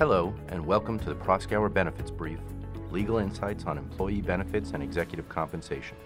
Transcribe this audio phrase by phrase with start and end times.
[0.00, 2.38] Hello, and welcome to the Proskauer Benefits Brief
[2.90, 5.98] Legal Insights on Employee Benefits and Executive Compensation.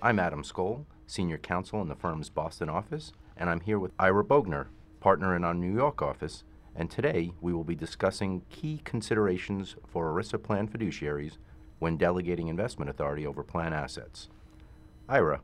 [0.00, 4.22] I'm Adam Scoll, Senior Counsel in the firm's Boston office, and I'm here with Ira
[4.22, 4.68] Bogner,
[5.00, 6.44] partner in our New York office,
[6.76, 11.38] and today we will be discussing key considerations for ERISA plan fiduciaries
[11.80, 14.28] when delegating investment authority over plan assets.
[15.08, 15.40] Ira,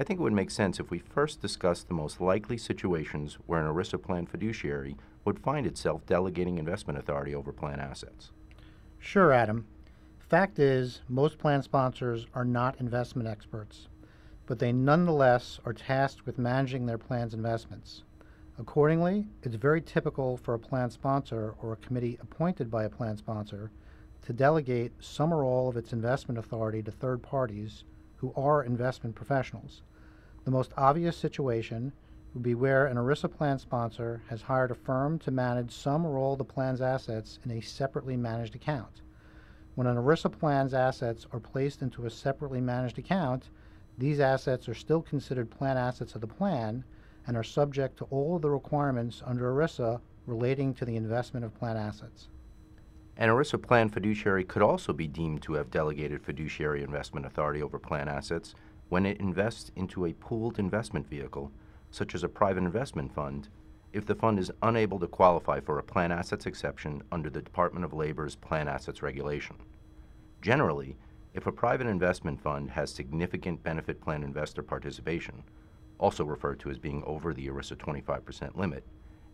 [0.00, 3.60] I think it would make sense if we first discuss the most likely situations where
[3.60, 4.96] an ERISA plan fiduciary
[5.26, 8.32] would find itself delegating investment authority over plan assets.
[8.98, 9.66] Sure, Adam.
[10.18, 13.88] Fact is, most plan sponsors are not investment experts,
[14.46, 18.02] but they nonetheless are tasked with managing their plan's investments.
[18.58, 23.18] Accordingly, it's very typical for a plan sponsor or a committee appointed by a plan
[23.18, 23.70] sponsor
[24.22, 27.84] to delegate some or all of its investment authority to third parties
[28.16, 29.82] who are investment professionals.
[30.44, 31.92] The most obvious situation
[32.32, 36.16] would be where an ERISA plan sponsor has hired a firm to manage some or
[36.16, 39.02] all the plan's assets in a separately managed account.
[39.74, 43.50] When an ERISA plan's assets are placed into a separately managed account,
[43.98, 46.84] these assets are still considered plan assets of the plan
[47.26, 51.54] and are subject to all of the requirements under ERISA relating to the investment of
[51.54, 52.28] plan assets.
[53.16, 57.78] An ERISA plan fiduciary could also be deemed to have delegated fiduciary investment authority over
[57.78, 58.54] plan assets
[58.90, 61.50] when it invests into a pooled investment vehicle,
[61.92, 63.48] such as a private investment fund,
[63.92, 67.84] if the fund is unable to qualify for a plan assets exception under the Department
[67.84, 69.56] of Labor's Plan Assets Regulation.
[70.42, 70.96] Generally,
[71.34, 75.44] if a private investment fund has significant benefit plan investor participation,
[75.98, 78.84] also referred to as being over the ERISA 25% limit,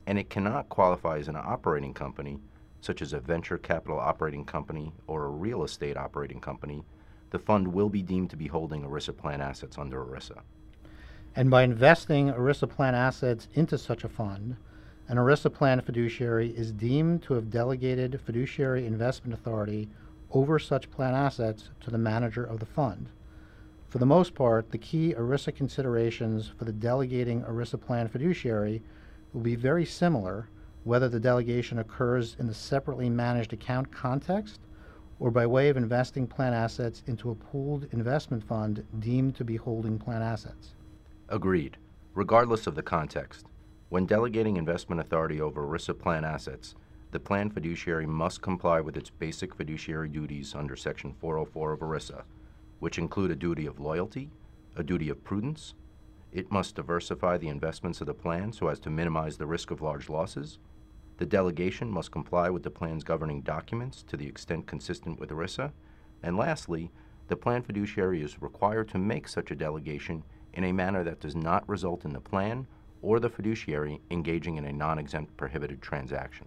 [0.06, 2.38] and it cannot qualify as an operating company,
[2.82, 6.84] such as a venture capital operating company or a real estate operating company,
[7.30, 10.40] the fund will be deemed to be holding ERISA plan assets under ERISA.
[11.34, 14.56] And by investing ERISA plan assets into such a fund,
[15.08, 19.88] an ERISA plan fiduciary is deemed to have delegated fiduciary investment authority
[20.32, 23.08] over such plan assets to the manager of the fund.
[23.88, 28.82] For the most part, the key ERISA considerations for the delegating ERISA plan fiduciary
[29.32, 30.48] will be very similar
[30.84, 34.60] whether the delegation occurs in the separately managed account context
[35.18, 39.56] or by way of investing plan assets into a pooled investment fund deemed to be
[39.56, 40.74] holding plan assets.
[41.28, 41.76] Agreed.
[42.14, 43.46] Regardless of the context,
[43.88, 46.74] when delegating investment authority over ERISA plan assets,
[47.12, 52.22] the plan fiduciary must comply with its basic fiduciary duties under Section 404 of ERISA,
[52.80, 54.30] which include a duty of loyalty,
[54.76, 55.74] a duty of prudence,
[56.32, 59.80] it must diversify the investments of the plan so as to minimize the risk of
[59.80, 60.58] large losses,
[61.18, 65.72] the delegation must comply with the plan's governing documents to the extent consistent with ERISA.
[66.22, 66.90] And lastly,
[67.28, 70.22] the plan fiduciary is required to make such a delegation
[70.52, 72.66] in a manner that does not result in the plan
[73.02, 76.46] or the fiduciary engaging in a non exempt prohibited transaction.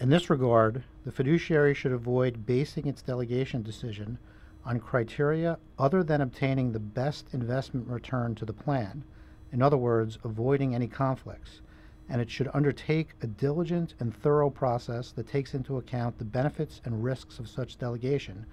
[0.00, 4.18] In this regard, the fiduciary should avoid basing its delegation decision
[4.64, 9.04] on criteria other than obtaining the best investment return to the plan.
[9.52, 11.62] In other words, avoiding any conflicts
[12.08, 16.80] and it should undertake a diligent and thorough process that takes into account the benefits
[16.84, 18.46] and risks of such delegation,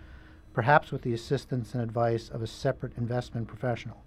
[0.54, 4.04] perhaps with the assistance and advice of a separate investment professional.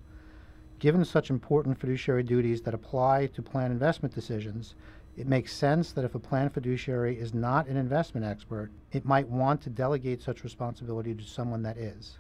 [0.78, 4.74] Given such important fiduciary duties that apply to plan investment decisions,
[5.16, 9.28] it makes sense that if a plan fiduciary is not an investment expert, it might
[9.28, 12.18] want to delegate such responsibility to someone that is.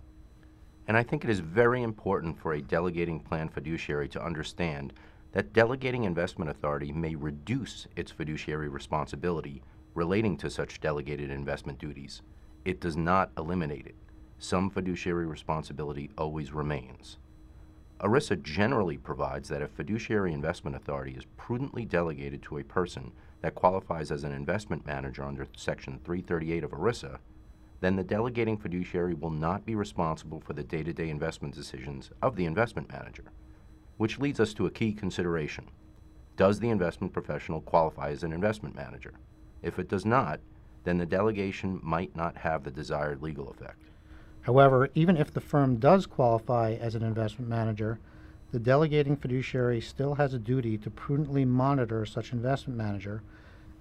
[0.88, 4.94] And I think it is very important for a delegating plan fiduciary to understand
[5.32, 9.62] that delegating investment authority may reduce its fiduciary responsibility
[9.94, 12.22] relating to such delegated investment duties.
[12.64, 13.96] It does not eliminate it.
[14.38, 17.18] Some fiduciary responsibility always remains.
[18.00, 23.12] ERISA generally provides that if fiduciary investment authority is prudently delegated to a person
[23.42, 27.18] that qualifies as an investment manager under Section 338 of ERISA,
[27.80, 32.10] then the delegating fiduciary will not be responsible for the day to day investment decisions
[32.22, 33.24] of the investment manager
[33.98, 35.66] which leads us to a key consideration.
[36.36, 39.12] Does the investment professional qualify as an investment manager?
[39.62, 40.40] If it does not,
[40.84, 43.90] then the delegation might not have the desired legal effect.
[44.42, 47.98] However, even if the firm does qualify as an investment manager,
[48.52, 53.22] the delegating fiduciary still has a duty to prudently monitor such investment manager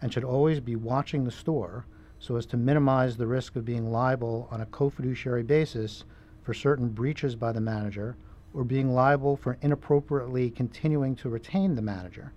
[0.02, 1.86] and should always be watching the store
[2.20, 6.04] so as to minimize the risk of being liable on a co fiduciary basis
[6.42, 8.18] for certain breaches by the manager
[8.54, 12.34] or being liable for inappropriately continuing to retain the manager.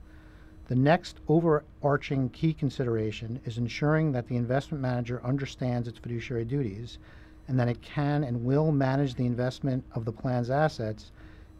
[0.66, 6.98] The next overarching key consideration is ensuring that the investment manager understands its fiduciary duties
[7.48, 11.10] and that it can and will manage the investment of the plan's assets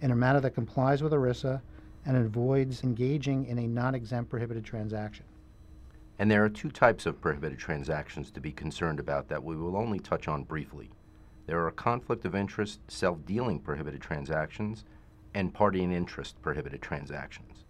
[0.01, 1.61] in a manner that complies with ERISA
[2.07, 5.25] and avoids engaging in a non exempt prohibited transaction.
[6.21, 9.77] And there are two types of prohibited transactions to be concerned about that we will
[9.77, 10.91] only touch on briefly.
[11.51, 14.85] There are conflict of interest, self dealing prohibited transactions,
[15.35, 17.65] and party in interest prohibited transactions.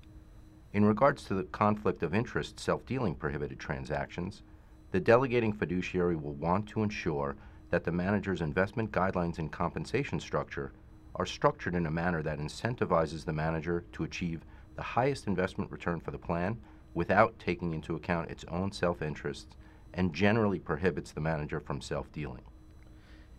[0.75, 4.43] In regards to the conflict of interest self dealing prohibited transactions,
[4.91, 7.37] the delegating fiduciary will want to ensure
[7.71, 10.73] that the manager's investment guidelines and compensation structure
[11.15, 14.45] are structured in a manner that incentivizes the manager to achieve
[14.77, 16.61] the highest investment return for the plan
[16.93, 19.57] without taking into account its own self interests
[19.95, 22.43] and generally prohibits the manager from self dealing.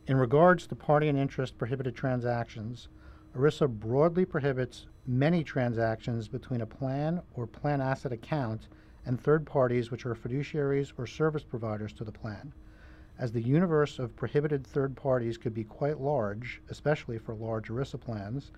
[0.07, 2.89] In regards to party in interest prohibited transactions,
[3.35, 8.67] ERISA broadly prohibits many transactions between a plan or plan asset account
[9.05, 12.51] and third parties which are fiduciaries or service providers to the plan.
[13.19, 17.99] As the universe of prohibited third parties could be quite large, especially for large ERISA
[18.01, 18.51] plans,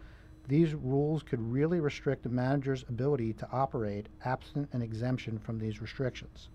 [0.47, 5.81] these rules could really restrict a manager's ability to operate absent an exemption from these
[5.81, 6.49] restrictions.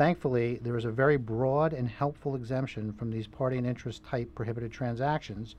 [0.00, 4.34] Thankfully, there is a very broad and helpful exemption from these party in interest type
[4.34, 5.56] prohibited transactions,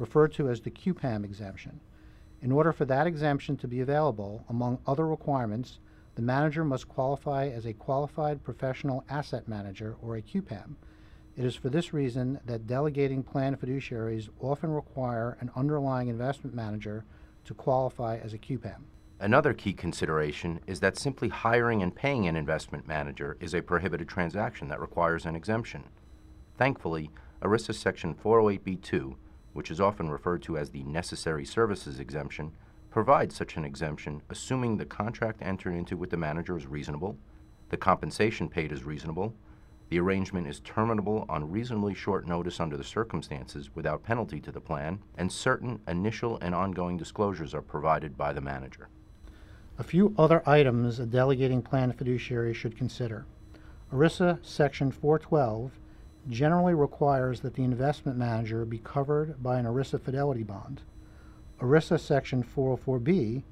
[0.00, 1.78] referred to as the QPAM exemption.
[2.42, 5.78] In order for that exemption to be available, among other requirements,
[6.16, 10.74] the manager must qualify as a qualified professional asset manager or a QPAM.
[11.36, 17.04] It is for this reason that delegating plan fiduciaries often require an underlying investment manager
[17.44, 18.86] to qualify as a QPAM.
[19.24, 24.06] Another key consideration is that simply hiring and paying an investment manager is a prohibited
[24.06, 25.84] transaction that requires an exemption.
[26.58, 27.10] Thankfully,
[27.40, 29.14] ERISA Section 408B2,
[29.54, 32.52] which is often referred to as the Necessary Services Exemption,
[32.90, 37.16] provides such an exemption assuming the contract entered into with the manager is reasonable,
[37.70, 39.34] the compensation paid is reasonable,
[39.88, 44.60] the arrangement is terminable on reasonably short notice under the circumstances without penalty to the
[44.60, 48.90] plan, and certain initial and ongoing disclosures are provided by the manager.
[49.76, 53.26] A few other items a delegating plan fiduciary should consider.
[53.92, 55.72] ERISA Section 412
[56.28, 60.82] generally requires that the investment manager be covered by an ERISA fidelity bond.
[61.60, 63.42] ERISA Section 404B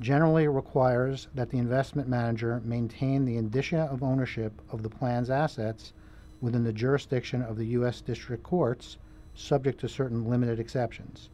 [0.00, 5.92] generally requires that the investment manager maintain the indicia of ownership of the plan's assets
[6.40, 8.00] within the jurisdiction of the U.S.
[8.00, 8.96] District Courts,
[9.34, 11.30] subject to certain limited exceptions.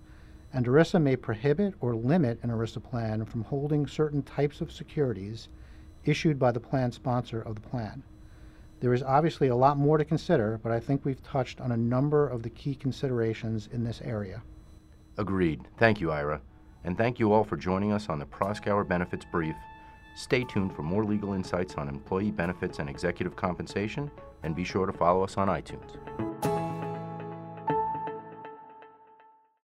[0.54, 5.48] And ERISA may prohibit or limit an ERISA plan from holding certain types of securities
[6.04, 8.04] issued by the plan sponsor of the plan.
[8.78, 11.76] There is obviously a lot more to consider, but I think we've touched on a
[11.76, 14.42] number of the key considerations in this area.
[15.18, 15.62] Agreed.
[15.76, 16.40] Thank you, Ira.
[16.84, 19.56] And thank you all for joining us on the Proskauer Benefits Brief.
[20.14, 24.08] Stay tuned for more legal insights on employee benefits and executive compensation,
[24.44, 26.53] and be sure to follow us on iTunes.